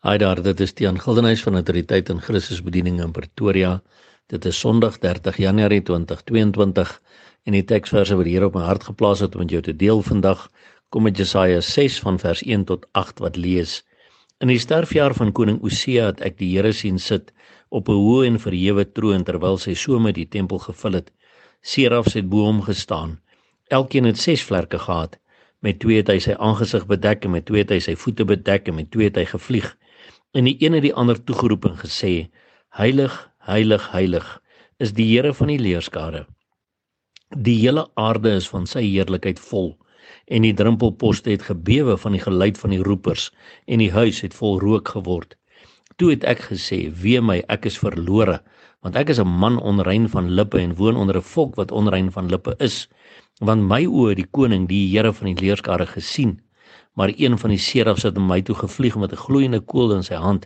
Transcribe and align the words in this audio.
Hi 0.00 0.16
daar, 0.16 0.38
dit 0.40 0.60
is 0.64 0.70
Tiaan 0.72 0.96
Gildenhuys 0.96 1.42
van 1.44 1.58
Autoriteit 1.58 2.08
en 2.08 2.22
Christusbediening 2.24 3.02
in 3.04 3.10
Pretoria. 3.12 3.82
Dit 4.32 4.46
is 4.48 4.56
Sondag 4.56 4.94
30 5.02 5.36
Januarie 5.36 5.82
2022 5.84 6.94
en 7.44 7.56
die 7.58 7.66
teksverse 7.68 8.16
wat 8.16 8.30
hier 8.30 8.46
op 8.46 8.54
my 8.56 8.62
hart 8.64 8.86
geplaas 8.88 9.20
het 9.20 9.36
om 9.36 9.42
met 9.44 9.52
jou 9.52 9.60
te 9.66 9.74
deel 9.76 10.00
vandag 10.06 10.46
kom 10.88 11.04
uit 11.04 11.20
Jesaja 11.20 11.60
6 11.60 11.98
van 12.06 12.16
vers 12.22 12.40
1 12.46 12.64
tot 12.70 12.86
8 12.96 13.20
wat 13.20 13.36
lees: 13.36 13.74
In 14.40 14.48
die 14.48 14.56
sterfjaar 14.64 15.12
van 15.18 15.34
koning 15.36 15.60
Osia 15.68 16.06
het 16.08 16.24
ek 16.24 16.38
die 16.38 16.48
Here 16.54 16.72
sien 16.72 16.96
sit 16.98 17.34
op 17.68 17.92
'n 17.92 18.00
hoë 18.00 18.24
en 18.30 18.40
verhewe 18.40 18.86
troon 18.88 19.24
terwyl 19.24 19.60
sy 19.60 19.74
some 19.74 20.12
die 20.12 20.28
tempel 20.28 20.64
gevul 20.64 20.96
het. 20.96 21.12
Serafs 21.60 22.16
het 22.16 22.30
bo 22.30 22.48
hom 22.48 22.62
gestaan. 22.62 23.20
Elkeen 23.68 24.08
het 24.08 24.16
6 24.16 24.48
vlerke 24.48 24.78
gehad. 24.78 25.20
Met 25.60 25.78
twee 25.78 26.00
het 26.00 26.08
hy 26.08 26.18
sy 26.18 26.32
aangesig 26.38 26.86
bedek 26.86 27.24
en 27.24 27.30
met 27.30 27.44
twee 27.44 27.68
het 27.68 27.70
hy 27.70 27.80
sy 27.80 27.94
voete 27.94 28.24
bedek 28.24 28.68
en 28.68 28.74
met 28.74 28.90
twee 28.90 29.12
het 29.12 29.16
hy 29.16 29.28
gevlieg 29.36 29.76
en 30.32 30.46
die 30.46 30.56
een 30.62 30.76
het 30.76 30.84
die 30.86 30.94
ander 30.94 31.18
toegeroep 31.24 31.64
en 31.64 31.76
gesê: 31.78 32.30
Heilig, 32.78 33.14
heilig, 33.38 33.90
heilig 33.90 34.28
is 34.78 34.92
die 34.94 35.06
Here 35.10 35.34
van 35.34 35.50
die 35.50 35.58
leerskare. 35.58 36.26
Die 37.36 37.58
hele 37.60 37.86
aarde 37.94 38.32
is 38.38 38.48
van 38.48 38.66
sy 38.66 38.82
heerlikheid 38.86 39.38
vol 39.50 39.74
en 40.26 40.42
die 40.46 40.54
drempelposte 40.54 41.30
het 41.30 41.42
gebewe 41.46 41.96
van 41.98 42.14
die 42.14 42.22
geluid 42.22 42.58
van 42.58 42.70
die 42.74 42.82
roepers 42.82 43.30
en 43.66 43.82
die 43.82 43.90
huis 43.90 44.20
het 44.22 44.34
vol 44.34 44.58
rook 44.62 44.88
geword. 44.94 45.36
Toe 45.98 46.12
het 46.14 46.24
ek 46.24 46.46
gesê: 46.52 46.88
Wee 47.02 47.20
my, 47.20 47.40
ek 47.48 47.66
is 47.66 47.78
verlore, 47.78 48.40
want 48.82 48.96
ek 48.96 49.10
is 49.10 49.20
'n 49.20 49.28
man 49.28 49.58
onrein 49.58 50.08
van 50.08 50.30
lippe 50.30 50.60
en 50.60 50.76
woon 50.76 50.96
onder 50.96 51.16
'n 51.16 51.30
volk 51.34 51.56
wat 51.56 51.72
onrein 51.72 52.10
van 52.10 52.30
lippe 52.30 52.54
is, 52.58 52.88
want 53.40 53.62
my 53.62 53.84
oë 53.86 54.14
die 54.14 54.30
koning, 54.30 54.68
die 54.68 54.86
Here 54.94 55.12
van 55.12 55.34
die 55.34 55.42
leerskare 55.42 55.86
gesien 55.86 56.40
maar 57.00 57.14
een 57.16 57.38
van 57.40 57.54
die 57.54 57.62
serafs 57.64 58.04
het 58.04 58.18
na 58.18 58.26
my 58.28 58.42
toe 58.44 58.54
gevlieg 58.60 58.96
met 59.00 59.12
'n 59.16 59.24
gloeiende 59.24 59.60
kool 59.72 59.96
in 59.96 60.04
sy 60.04 60.20
hand 60.20 60.44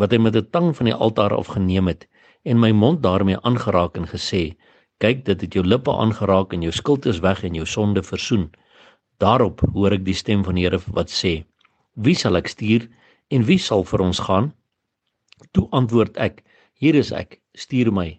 wat 0.00 0.12
hy 0.12 0.18
met 0.18 0.36
'n 0.36 0.48
tang 0.50 0.76
van 0.76 0.86
die 0.88 0.94
altaar 1.06 1.34
afgeneem 1.36 1.86
het 1.86 2.08
en 2.42 2.60
my 2.60 2.70
mond 2.72 3.02
daarmee 3.02 3.36
aangeraak 3.42 3.96
en 3.96 4.08
gesê 4.08 4.56
kyk 5.04 5.24
dit 5.26 5.40
het 5.44 5.54
jou 5.58 5.64
lippe 5.66 5.92
aangeraak 5.92 6.54
en 6.54 6.62
jou 6.62 6.72
skuld 6.72 7.06
is 7.10 7.20
weg 7.22 7.42
en 7.44 7.54
jou 7.58 7.66
sonde 7.66 8.02
versoen. 8.02 8.50
Daarop 9.18 9.62
hoor 9.74 9.92
ek 9.92 10.04
die 10.06 10.14
stem 10.14 10.44
van 10.46 10.54
die 10.54 10.64
Here 10.64 10.80
wat 10.94 11.10
sê 11.10 11.44
wie 11.94 12.14
sal 12.14 12.38
ek 12.40 12.48
stuur 12.48 12.88
en 13.30 13.44
wie 13.44 13.58
sal 13.58 13.84
vir 13.84 14.00
ons 14.00 14.20
gaan? 14.26 14.52
Toe 15.52 15.68
antwoord 15.70 16.16
ek 16.16 16.44
hier 16.78 16.94
is 16.94 17.12
ek 17.12 17.40
stuur 17.54 17.92
my. 17.92 18.18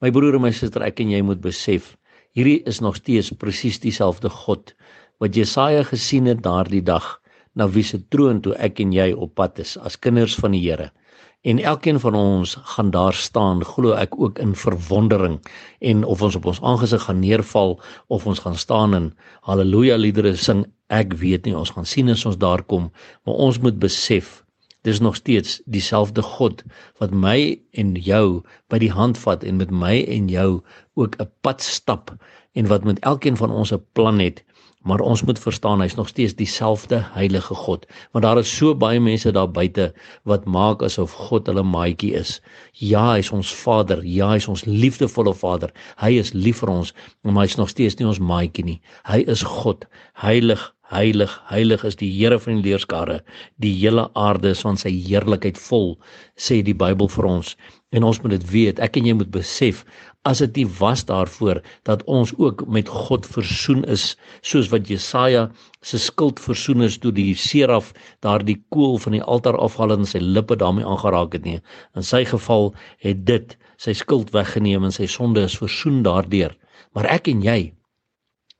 My 0.00 0.10
broer 0.10 0.34
en 0.34 0.42
my 0.42 0.50
suster 0.50 0.82
ek 0.82 1.00
en 1.00 1.12
jy 1.12 1.22
moet 1.22 1.40
besef 1.40 1.96
hierdie 2.32 2.62
is 2.66 2.80
nog 2.80 2.96
steeds 2.96 3.30
presies 3.36 3.78
dieselfde 3.78 4.28
God 4.28 4.74
wat 5.22 5.36
Jesaja 5.38 5.84
gesien 5.86 6.26
het 6.26 6.42
daardie 6.42 6.82
dag 6.82 7.20
na 7.54 7.68
wie 7.70 7.84
se 7.86 8.00
troon 8.10 8.40
toe 8.42 8.56
ek 8.58 8.80
en 8.82 8.90
jy 8.96 9.12
op 9.14 9.36
pad 9.38 9.60
is 9.62 9.76
as 9.78 9.98
kinders 10.02 10.34
van 10.40 10.56
die 10.56 10.62
Here. 10.64 10.90
En 11.46 11.58
elkeen 11.58 11.98
van 12.02 12.14
ons 12.14 12.54
gaan 12.74 12.90
daar 12.94 13.14
staan, 13.14 13.62
glo 13.66 13.94
ek 13.98 14.14
ook 14.18 14.38
in 14.42 14.54
verwondering 14.58 15.40
en 15.80 16.04
of 16.04 16.22
ons 16.22 16.38
op 16.38 16.46
ons 16.50 16.60
aangesig 16.62 17.06
gaan 17.06 17.22
neerval 17.22 17.78
of 18.06 18.26
ons 18.26 18.42
gaan 18.42 18.58
staan 18.58 18.94
en 18.98 19.08
haleluja 19.46 19.98
liedere 19.98 20.34
sing, 20.38 20.66
ek 20.90 21.14
weet 21.22 21.46
nie, 21.46 21.56
ons 21.58 21.74
gaan 21.74 21.86
sien 21.86 22.10
as 22.14 22.26
ons 22.26 22.38
daar 22.38 22.62
kom, 22.62 22.90
maar 23.26 23.42
ons 23.46 23.58
moet 23.62 23.78
besef 23.82 24.40
dis 24.82 24.98
nog 25.02 25.16
steeds 25.18 25.60
dieselfde 25.70 26.22
God 26.22 26.62
wat 26.98 27.14
my 27.14 27.58
en 27.78 27.94
jou 27.94 28.42
by 28.70 28.78
die 28.82 28.90
hand 28.90 29.18
vat 29.22 29.46
en 29.46 29.62
met 29.62 29.70
my 29.70 30.00
en 30.10 30.30
jou 30.30 30.62
ook 30.98 31.18
'n 31.22 31.30
pad 31.42 31.62
stap 31.62 32.10
en 32.54 32.66
wat 32.66 32.84
met 32.84 32.98
elkeen 33.06 33.36
van 33.36 33.50
ons 33.50 33.72
'n 33.72 33.82
plan 33.94 34.18
het 34.18 34.42
Maar 34.82 35.00
ons 35.00 35.22
moet 35.22 35.38
verstaan 35.38 35.80
hy's 35.80 35.94
nog 35.94 36.08
steeds 36.10 36.34
dieselfde 36.34 36.98
heilige 37.14 37.54
God. 37.54 37.86
Want 38.12 38.24
daar 38.24 38.38
is 38.40 38.50
so 38.56 38.74
baie 38.74 39.00
mense 39.00 39.30
daar 39.32 39.50
buite 39.50 39.92
wat 40.28 40.44
maak 40.44 40.82
asof 40.82 41.14
God 41.28 41.46
hulle 41.46 41.62
maatjie 41.62 42.12
is. 42.18 42.40
Ja, 42.72 43.12
hy's 43.14 43.30
ons 43.30 43.54
Vader. 43.54 44.02
Ja, 44.04 44.32
hy's 44.34 44.48
ons 44.50 44.64
liefdevolle 44.66 45.34
Vader. 45.34 45.70
Hy 46.02 46.16
is 46.18 46.32
lief 46.34 46.64
vir 46.64 46.74
ons, 46.74 46.94
maar 47.22 47.44
hy's 47.46 47.58
nog 47.60 47.70
steeds 47.70 47.98
nie 48.00 48.08
ons 48.10 48.22
maatjie 48.32 48.66
nie. 48.72 48.78
Hy 49.06 49.22
is 49.30 49.44
God. 49.46 49.86
Heilig, 50.18 50.64
heilig, 50.92 51.36
heilig 51.48 51.84
is 51.88 51.96
die 52.00 52.10
Here 52.10 52.40
van 52.42 52.58
die 52.58 52.70
leerskare. 52.70 53.20
Die 53.62 53.74
hele 53.78 54.08
aarde 54.18 54.50
is 54.56 54.64
van 54.66 54.80
sy 54.80 54.90
heerlikheid 54.90 55.60
vol, 55.68 55.94
sê 56.34 56.62
die 56.66 56.76
Bybel 56.76 57.10
vir 57.12 57.30
ons. 57.30 57.54
En 57.92 58.04
ons 58.08 58.20
moet 58.22 58.32
dit 58.34 58.44
weet. 58.50 58.80
Ek 58.80 58.96
en 58.96 59.06
jy 59.06 59.14
moet 59.16 59.30
besef 59.32 59.84
as 60.28 60.38
dit 60.42 60.60
nie 60.60 60.68
was 60.78 61.02
daarvoor 61.08 61.60
dat 61.88 62.04
ons 62.06 62.32
ook 62.38 62.62
met 62.70 62.88
God 62.88 63.26
versoen 63.26 63.82
is 63.90 64.12
soos 64.46 64.70
wat 64.74 64.90
Jesaja 64.90 65.48
se 65.82 65.98
skuld 65.98 66.40
versoen 66.40 66.86
is 66.86 66.98
toe 67.02 67.12
die 67.14 67.34
seraf 67.34 67.90
daardie 68.22 68.58
kool 68.74 69.00
van 69.02 69.18
die 69.18 69.24
altaar 69.34 69.58
afhaal 69.58 69.96
en 69.96 70.06
sy 70.06 70.22
lippe 70.22 70.56
daarmee 70.62 70.86
aangeraak 70.86 71.34
het 71.38 71.46
nie 71.48 71.58
in 71.98 72.06
sy 72.06 72.22
geval 72.28 72.70
het 73.02 73.26
dit 73.26 73.56
sy 73.82 73.96
skuld 73.98 74.30
weggeneem 74.36 74.86
en 74.86 74.94
sy 74.94 75.10
sonde 75.10 75.42
is 75.50 75.58
versoen 75.58 76.02
daardeur 76.06 76.54
maar 76.94 77.10
ek 77.10 77.32
en 77.34 77.42
jy 77.42 77.60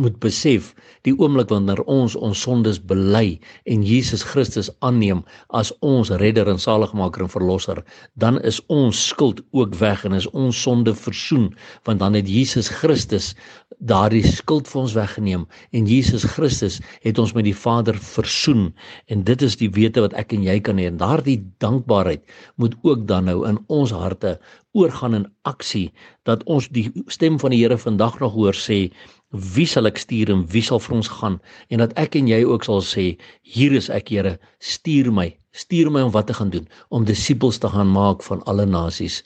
moet 0.00 0.18
besef 0.22 0.72
die 1.08 1.14
oomblik 1.16 1.50
wanneer 1.52 1.82
ons 1.90 2.16
ons 2.16 2.42
sondes 2.46 2.80
bely 2.92 3.38
en 3.64 3.84
Jesus 3.86 4.24
Christus 4.26 4.70
aanneem 4.86 5.22
as 5.60 5.72
ons 5.80 6.10
redder 6.22 6.50
en 6.50 6.60
saligmaker 6.62 7.26
en 7.26 7.32
verlosser 7.32 7.82
dan 8.14 8.40
is 8.42 8.60
ons 8.72 9.06
skuld 9.12 9.42
ook 9.52 9.74
weg 9.80 10.04
en 10.04 10.16
is 10.16 10.28
ons 10.32 10.62
sonde 10.62 10.94
versoen 10.94 11.50
want 11.88 12.02
dan 12.04 12.18
het 12.18 12.28
Jesus 12.28 12.68
Christus 12.68 13.34
daardie 13.78 14.24
skuld 14.26 14.68
vir 14.70 14.82
ons 14.82 14.96
weggeneem 14.96 15.46
en 15.76 15.88
Jesus 15.90 16.24
Christus 16.36 16.80
het 17.04 17.18
ons 17.18 17.34
met 17.36 17.46
die 17.46 17.56
Vader 17.56 17.96
versoen. 18.00 18.70
En 19.06 19.24
dit 19.24 19.42
is 19.42 19.56
die 19.60 19.70
wete 19.72 20.02
wat 20.04 20.16
ek 20.18 20.34
en 20.36 20.44
jy 20.46 20.58
kan 20.64 20.80
hê. 20.80 20.88
En 20.90 21.00
daardie 21.00 21.38
dankbaarheid 21.64 22.24
moet 22.60 22.76
ook 22.82 23.06
dan 23.10 23.28
nou 23.30 23.42
in 23.48 23.60
ons 23.72 23.94
harte 23.94 24.36
oorgaan 24.76 25.16
in 25.16 25.28
aksie 25.48 25.88
dat 26.28 26.42
ons 26.44 26.68
die 26.74 26.90
stem 27.12 27.38
van 27.40 27.54
die 27.54 27.62
Here 27.62 27.78
vandag 27.80 28.18
nog 28.20 28.34
hoor 28.36 28.56
sê 28.56 28.90
wie 29.30 29.66
sal 29.66 29.88
ek 29.90 29.98
stuur 29.98 30.30
en 30.34 30.44
wie 30.52 30.62
sal 30.62 30.80
vir 30.82 30.96
ons 30.98 31.10
gaan? 31.18 31.40
En 31.70 31.82
dat 31.82 31.96
ek 31.98 32.16
en 32.20 32.28
jy 32.30 32.42
ook 32.44 32.64
sal 32.64 32.82
sê 32.84 33.06
hier 33.42 33.74
is 33.74 33.90
ek 33.90 34.12
Here 34.14 34.38
stuur 34.60 35.12
my 35.12 35.32
stuur 35.62 35.90
my 35.92 36.04
om 36.06 36.14
wat 36.14 36.30
te 36.30 36.38
gaan 36.38 36.52
doen 36.54 36.68
om 36.88 37.08
disippels 37.08 37.58
te 37.58 37.68
gaan 37.74 37.90
maak 37.98 38.24
van 38.28 38.44
alle 38.50 38.66
nasies 38.66 39.22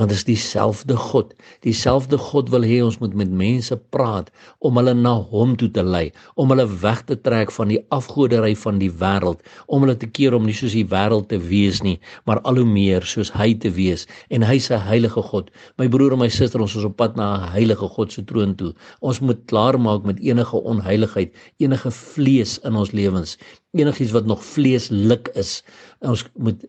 want 0.00 0.08
dit 0.08 0.16
is 0.16 0.24
dieselfde 0.24 0.96
God. 0.96 1.34
Dieselfde 1.66 2.16
God 2.16 2.48
wil 2.52 2.64
hê 2.64 2.78
ons 2.80 2.96
moet 3.02 3.12
met 3.20 3.32
mense 3.40 3.76
praat 3.92 4.30
om 4.64 4.78
hulle 4.80 4.94
na 4.96 5.12
hom 5.32 5.52
toe 5.60 5.68
te 5.76 5.84
lei, 5.84 6.06
om 6.40 6.52
hulle 6.54 6.64
weg 6.84 7.02
te 7.10 7.16
trek 7.26 7.52
van 7.52 7.68
die 7.68 7.80
afgoderry 7.92 8.54
van 8.62 8.80
die 8.80 8.88
wêreld, 9.02 9.42
om 9.68 9.84
hulle 9.84 9.96
te 10.00 10.08
keer 10.08 10.36
om 10.36 10.48
nie 10.48 10.56
soos 10.56 10.72
die 10.78 10.86
wêreld 10.88 11.28
te 11.28 11.40
wees 11.50 11.82
nie, 11.84 11.98
maar 12.24 12.40
al 12.48 12.62
hoe 12.62 12.68
meer 12.68 13.04
soos 13.08 13.32
hy 13.36 13.50
te 13.64 13.72
wees 13.76 14.06
en 14.30 14.46
hy's 14.48 14.70
'n 14.72 14.80
heilige 14.80 15.22
God. 15.28 15.50
My 15.76 15.88
broer 15.88 16.16
en 16.16 16.24
my 16.24 16.28
suster, 16.28 16.60
ons 16.60 16.76
is 16.76 16.88
op 16.88 16.96
pad 16.96 17.16
na 17.16 17.36
'n 17.36 17.52
heilige 17.52 17.88
God 17.96 18.12
se 18.12 18.24
troon 18.24 18.56
toe. 18.56 18.72
Ons 19.02 19.20
moet 19.20 19.44
klaarmaak 19.46 20.04
met 20.04 20.20
enige 20.20 20.56
onheiligheid, 20.56 21.34
enige 21.58 21.90
vlees 21.90 22.58
in 22.64 22.76
ons 22.76 22.92
lewens, 22.92 23.36
enigiets 23.72 24.12
wat 24.12 24.26
nog 24.28 24.44
vleeslik 24.44 25.30
is. 25.38 25.62
Ons 26.00 26.24
moet 26.36 26.64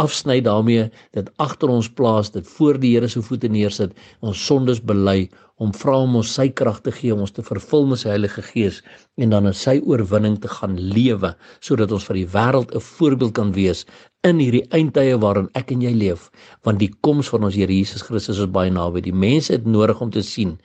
afsny 0.00 0.40
daarmee 0.40 0.88
dit 1.16 1.30
agter 1.42 1.68
ons 1.68 1.88
plaas 1.90 2.30
dit 2.34 2.46
voor 2.56 2.78
die 2.80 2.94
Here 2.94 3.08
se 3.08 3.22
voete 3.22 3.48
neersit 3.52 3.92
ons 4.20 4.46
sondes 4.46 4.80
bely 4.82 5.28
om 5.62 5.74
vra 5.80 5.98
om 6.02 6.16
ons 6.20 6.32
sy 6.38 6.48
krag 6.60 6.80
te 6.86 6.92
gee 6.94 7.14
om 7.14 7.22
ons 7.26 7.34
te 7.34 7.44
vervul 7.46 7.86
met 7.90 8.02
sy 8.02 8.10
Heilige 8.14 8.42
Gees 8.48 8.80
en 9.22 9.34
dan 9.34 9.46
in 9.50 9.58
sy 9.58 9.76
oorwinning 9.84 10.40
te 10.42 10.50
gaan 10.56 10.74
lewe 10.96 11.34
sodat 11.60 11.94
ons 11.94 12.06
vir 12.08 12.22
die 12.22 12.30
wêreld 12.34 12.74
'n 12.74 12.86
voorbeeld 12.94 13.34
kan 13.38 13.52
wees 13.58 13.84
in 14.24 14.38
hierdie 14.40 14.64
eindtye 14.72 15.18
waarin 15.20 15.50
ek 15.58 15.70
en 15.74 15.82
jy 15.84 15.92
leef 15.92 16.30
want 16.64 16.80
die 16.80 16.90
koms 17.04 17.28
van 17.32 17.44
ons 17.44 17.56
Here 17.58 17.72
Jesus 17.72 18.02
Christus 18.06 18.40
is 18.40 18.50
baie 18.50 18.72
naby. 18.72 19.02
Die 19.04 19.12
mense 19.12 19.52
het 19.52 19.66
nodig 19.68 20.00
om 20.00 20.10
te 20.14 20.22
sien 20.24 20.56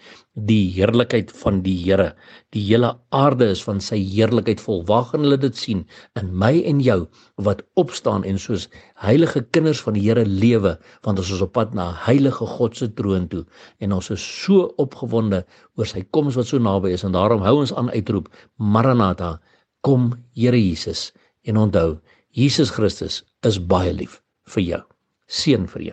die 0.47 0.69
heerlikheid 0.71 1.33
van 1.41 1.59
die 1.65 1.75
Here. 1.81 2.13
Die 2.55 2.61
hele 2.63 2.93
aarde 3.15 3.49
is 3.51 3.61
van 3.65 3.81
sy 3.83 3.97
heerlikheid 3.99 4.61
vol. 4.63 4.85
Waar 4.87 5.09
gaan 5.09 5.25
hulle 5.25 5.39
dit 5.41 5.57
sien? 5.59 5.83
In 6.19 6.31
my 6.31 6.53
en 6.69 6.79
jou 6.85 7.01
wat 7.43 7.65
opstaan 7.81 8.23
en 8.23 8.39
soos 8.39 8.69
heilige 9.03 9.43
kinders 9.51 9.83
van 9.83 9.97
die 9.97 10.05
Here 10.07 10.23
lewe 10.23 10.77
want 11.03 11.19
ons 11.19 11.33
is 11.35 11.43
op 11.43 11.51
pad 11.57 11.75
na 11.75 11.89
heilige 12.05 12.47
God 12.55 12.79
se 12.79 12.87
troon 12.95 13.27
toe. 13.27 13.43
En 13.83 13.97
ons 13.99 14.11
is 14.15 14.23
so 14.23 14.71
opgewonde 14.81 15.43
oor 15.77 15.89
sy 15.89 16.03
koms 16.15 16.37
wat 16.39 16.49
so 16.49 16.59
naby 16.59 16.93
is. 16.95 17.05
En 17.07 17.15
daarom 17.15 17.43
hou 17.45 17.59
ons 17.61 17.73
aan 17.73 17.91
uitroep 17.93 18.29
Maranatha 18.57 19.37
kom 19.85 20.11
Here 20.35 20.59
Jesus. 20.59 21.11
En 21.47 21.57
onthou 21.57 21.99
Jesus 22.35 22.71
Christus 22.75 23.23
is 23.47 23.59
baie 23.59 23.93
lief 23.93 24.19
vir 24.53 24.63
jou. 24.63 24.81
Seën 25.29 25.65
vir 25.67 25.81
jou 25.81 25.87